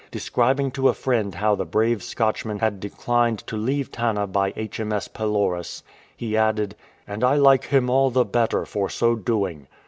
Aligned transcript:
Describing 0.09 0.71
to 0.71 0.89
a 0.89 0.95
friend 0.95 1.35
how 1.35 1.53
the 1.53 1.63
brave 1.63 2.01
Scotchman 2.01 2.57
had 2.57 2.79
declined 2.79 3.37
to 3.45 3.55
leave 3.55 3.91
Tanna 3.91 4.25
by 4.25 4.51
H.M.S. 4.55 5.07
Pelorus^ 5.09 5.83
he 6.17 6.35
added, 6.35 6.73
"And 7.05 7.23
I 7.23 7.35
like 7.35 7.65
him 7.65 7.87
all 7.87 8.09
the 8.09 8.25
better 8.25 8.65
for 8.65 8.89
so 8.89 9.15
doing. 9.15 9.67